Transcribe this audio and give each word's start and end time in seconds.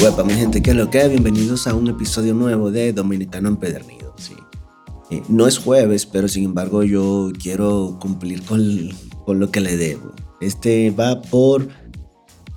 Huepa, 0.00 0.22
mi 0.22 0.32
gente, 0.32 0.62
¿qué 0.62 0.70
es 0.70 0.76
lo 0.76 0.90
que? 0.90 1.08
Bienvenidos 1.08 1.66
a 1.66 1.74
un 1.74 1.88
episodio 1.88 2.32
nuevo 2.32 2.70
de 2.70 2.92
Dominicano 2.92 3.48
Empedernido. 3.48 4.14
Sí. 4.16 4.34
Eh, 5.10 5.24
no 5.28 5.48
es 5.48 5.58
jueves, 5.58 6.06
pero 6.06 6.28
sin 6.28 6.44
embargo 6.44 6.84
yo 6.84 7.32
quiero 7.42 7.98
cumplir 8.00 8.44
con, 8.44 8.90
con 9.26 9.40
lo 9.40 9.50
que 9.50 9.60
le 9.60 9.76
debo. 9.76 10.12
Este 10.40 10.92
va 10.92 11.20
por 11.20 11.68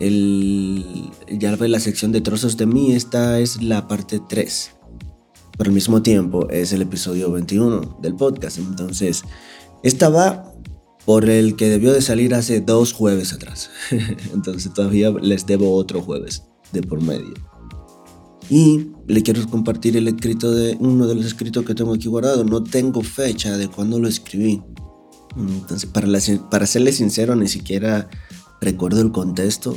el, 0.00 1.10
ya 1.30 1.56
ve 1.56 1.68
la 1.68 1.80
sección 1.80 2.12
de 2.12 2.20
trozos 2.20 2.58
de 2.58 2.66
mí, 2.66 2.92
esta 2.92 3.40
es 3.40 3.62
la 3.62 3.88
parte 3.88 4.20
3. 4.28 4.72
Pero 5.56 5.70
al 5.70 5.74
mismo 5.74 6.02
tiempo 6.02 6.46
es 6.50 6.74
el 6.74 6.82
episodio 6.82 7.32
21 7.32 8.00
del 8.02 8.16
podcast. 8.16 8.58
Entonces, 8.58 9.22
esta 9.82 10.10
va 10.10 10.52
por 11.06 11.30
el 11.30 11.56
que 11.56 11.70
debió 11.70 11.94
de 11.94 12.02
salir 12.02 12.34
hace 12.34 12.60
dos 12.60 12.92
jueves 12.92 13.32
atrás. 13.32 13.70
Entonces 14.34 14.74
todavía 14.74 15.08
les 15.22 15.46
debo 15.46 15.74
otro 15.74 16.02
jueves 16.02 16.42
de 16.72 16.82
por 16.82 17.00
medio. 17.00 17.34
Y 18.48 18.88
le 19.06 19.22
quiero 19.22 19.46
compartir 19.48 19.96
el 19.96 20.08
escrito 20.08 20.50
de 20.50 20.76
uno 20.80 21.06
de 21.06 21.14
los 21.14 21.24
escritos 21.24 21.64
que 21.64 21.74
tengo 21.74 21.94
aquí 21.94 22.08
guardado. 22.08 22.44
No 22.44 22.62
tengo 22.64 23.00
fecha 23.02 23.56
de 23.56 23.68
cuándo 23.68 24.00
lo 24.00 24.08
escribí. 24.08 24.60
Entonces, 25.36 25.88
para, 25.88 26.08
para 26.50 26.66
serle 26.66 26.92
sincero, 26.92 27.36
ni 27.36 27.46
siquiera 27.46 28.10
recuerdo 28.60 29.00
el 29.02 29.12
contexto. 29.12 29.76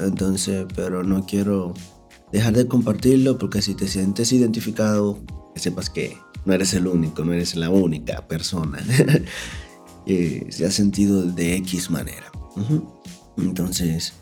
Entonces, 0.00 0.66
pero 0.74 1.02
no 1.02 1.24
quiero 1.24 1.72
dejar 2.32 2.54
de 2.54 2.66
compartirlo 2.66 3.38
porque 3.38 3.62
si 3.62 3.74
te 3.74 3.88
sientes 3.88 4.32
identificado, 4.32 5.18
que 5.54 5.60
sepas 5.60 5.88
que 5.88 6.18
no 6.44 6.52
eres 6.52 6.74
el 6.74 6.86
único, 6.86 7.24
no 7.24 7.32
eres 7.32 7.54
la 7.54 7.70
única 7.70 8.26
persona 8.26 8.84
que 10.06 10.46
se 10.50 10.66
ha 10.66 10.70
sentido 10.70 11.22
de 11.22 11.56
X 11.56 11.90
manera. 11.90 12.30
Entonces, 13.36 14.14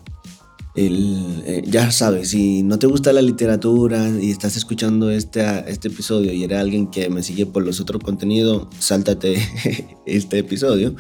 el, 0.74 1.42
eh, 1.46 1.62
ya 1.66 1.90
sabes, 1.90 2.30
si 2.30 2.62
no 2.62 2.78
te 2.78 2.86
gusta 2.86 3.12
la 3.12 3.22
literatura 3.22 4.08
y 4.08 4.30
estás 4.30 4.56
escuchando 4.56 5.10
este, 5.10 5.42
este 5.70 5.88
episodio 5.88 6.32
y 6.32 6.44
eres 6.44 6.58
alguien 6.58 6.88
que 6.88 7.10
me 7.10 7.22
sigue 7.22 7.46
por 7.46 7.64
los 7.64 7.80
otros 7.80 8.02
contenidos, 8.02 8.68
sáltate 8.78 9.36
este 10.06 10.38
episodio. 10.38 10.94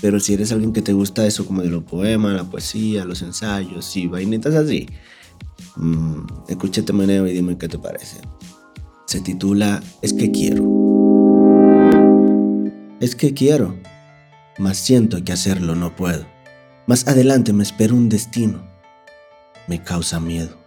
Pero 0.00 0.18
si 0.20 0.32
eres 0.32 0.52
alguien 0.52 0.72
que 0.72 0.80
te 0.80 0.92
gusta 0.92 1.26
eso 1.26 1.44
como 1.44 1.62
de 1.62 1.68
los 1.68 1.82
poemas, 1.82 2.34
la 2.34 2.48
poesía, 2.48 3.04
los 3.04 3.20
ensayos 3.22 3.96
y 3.96 4.06
vainitas 4.06 4.54
así, 4.54 4.86
mmm, 5.76 6.24
escúchate 6.48 6.92
meneo 6.92 7.26
y 7.26 7.32
dime 7.32 7.58
qué 7.58 7.68
te 7.68 7.78
parece. 7.78 8.16
Se 9.06 9.20
titula 9.20 9.82
Es 10.00 10.12
que 10.12 10.30
quiero. 10.30 10.64
Es 13.00 13.16
que 13.16 13.34
quiero, 13.34 13.76
mas 14.58 14.78
siento 14.78 15.22
que 15.24 15.32
hacerlo 15.32 15.74
no 15.74 15.96
puedo. 15.96 16.26
Más 16.86 17.08
adelante 17.08 17.52
me 17.52 17.62
espera 17.62 17.92
un 17.92 18.08
destino 18.08 18.69
me 19.70 19.80
causa 19.84 20.18
miedo. 20.18 20.58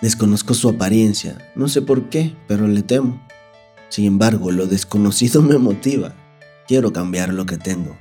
Desconozco 0.00 0.54
su 0.54 0.68
apariencia, 0.68 1.50
no 1.56 1.66
sé 1.66 1.82
por 1.82 2.08
qué, 2.08 2.36
pero 2.46 2.68
le 2.68 2.84
temo. 2.84 3.20
Sin 3.88 4.04
embargo, 4.04 4.52
lo 4.52 4.68
desconocido 4.68 5.42
me 5.42 5.58
motiva. 5.58 6.14
Quiero 6.68 6.92
cambiar 6.92 7.34
lo 7.34 7.46
que 7.46 7.58
tengo, 7.58 7.98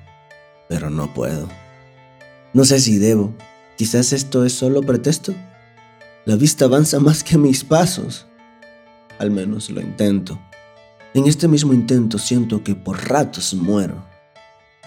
pero 0.69 0.91
no 0.91 1.11
puedo. 1.16 1.50
No 2.53 2.66
sé 2.66 2.80
si 2.80 3.00
debo. 3.00 3.33
Quizás 3.80 4.13
esto 4.13 4.45
es 4.45 4.53
solo 4.53 4.83
pretexto. 4.83 5.33
La 6.25 6.35
vista 6.35 6.66
avanza 6.66 7.00
más 7.00 7.23
que 7.23 7.39
mis 7.39 7.63
pasos. 7.63 8.28
Al 9.17 9.31
menos 9.31 9.72
lo 9.72 9.81
intento. 9.81 10.39
En 11.16 11.25
este 11.25 11.47
mismo 11.47 11.73
intento 11.73 12.19
siento 12.19 12.63
que 12.63 12.75
por 12.75 13.09
ratos 13.09 13.56
muero. 13.56 14.06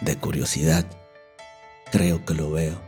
De 0.00 0.16
curiosidad. 0.16 0.86
Creo 1.90 2.24
que 2.24 2.34
lo 2.34 2.52
veo. 2.52 2.83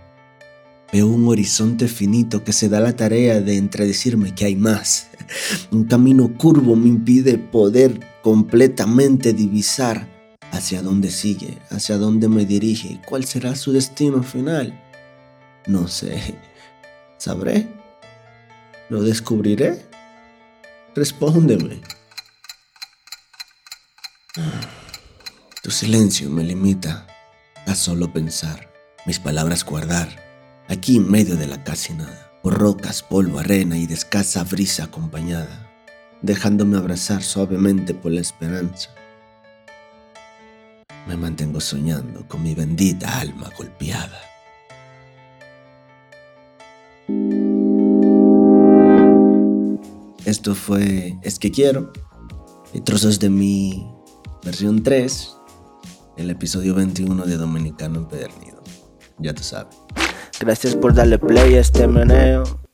Veo 0.93 1.09
un 1.09 1.27
horizonte 1.29 1.89
finito 1.89 2.45
que 2.45 2.53
se 2.53 2.69
da 2.69 2.79
la 2.79 2.95
tarea 2.95 3.41
de 3.41 3.57
entredecirme 3.57 4.35
que 4.35 4.45
hay 4.45 4.57
más. 4.57 5.09
Un 5.73 5.85
camino 5.85 6.33
curvo 6.39 6.77
me 6.77 6.89
impide 6.89 7.39
poder 7.39 8.01
completamente 8.23 9.33
divisar 9.33 10.09
hacia 10.53 10.83
dónde 10.83 11.11
sigue, 11.11 11.59
hacia 11.71 11.97
dónde 11.97 12.29
me 12.29 12.47
dirige, 12.47 13.01
cuál 13.05 13.25
será 13.25 13.57
su 13.57 13.73
destino 13.73 14.23
final. 14.23 14.81
No 15.67 15.89
sé. 15.89 16.37
¿Sabré? 17.19 17.67
¿Lo 18.89 19.03
descubriré? 19.03 19.85
Respóndeme. 20.95 21.81
Tu 25.63 25.71
silencio 25.73 26.31
me 26.31 26.45
limita 26.45 27.09
a 27.67 27.75
solo 27.75 28.13
pensar, 28.13 28.71
mis 29.05 29.19
palabras 29.19 29.65
guardar 29.65 30.27
aquí 30.69 30.97
en 30.97 31.11
medio 31.11 31.37
de 31.37 31.47
la 31.47 31.63
casi 31.63 31.95
nada, 31.95 32.33
por 32.43 32.59
rocas, 32.59 33.03
polvo, 33.03 33.39
arena 33.39 33.77
y 33.77 33.87
de 33.87 33.95
escasa 33.95 34.45
brisa 34.45 34.85
acompañada, 34.85 35.71
dejándome 36.23 36.77
abrazar 36.77 37.23
suavemente 37.23 37.95
por 37.95 38.13
la 38.13 38.21
esperanza. 38.21 38.91
Me 41.07 41.17
mantengo 41.17 41.61
soñando 41.61 42.27
con 42.27 42.43
mi 42.43 42.55
bendita 42.55 43.21
alma 43.21 43.51
golpeada. 43.57 44.21
Esto 50.25 50.57
fue 50.57 51.17
Es 51.23 51.39
que 51.39 51.53
quiero, 51.53 51.93
y 52.75 52.81
trozos 52.81 53.21
de 53.21 53.31
mi 53.31 53.89
versión 54.43 54.83
3, 54.83 55.37
el 56.17 56.31
episodio 56.31 56.75
21 56.75 57.25
de 57.25 57.37
Dominicano 57.37 57.99
Empedernido. 58.01 58.63
Ya 59.19 59.33
tú 59.33 59.45
sabes. 59.45 59.86
Gracias 60.41 60.75
por 60.75 60.95
darle 60.95 61.19
play 61.19 61.55
a 61.55 61.61
este 61.61 61.87
meneo. 61.87 62.66